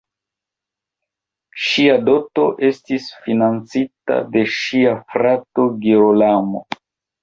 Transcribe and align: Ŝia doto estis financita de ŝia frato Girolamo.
Ŝia 1.65 1.99
doto 2.09 2.47
estis 2.71 3.13
financita 3.29 4.21
de 4.35 4.47
ŝia 4.59 4.99
frato 5.15 5.73
Girolamo. 5.89 6.69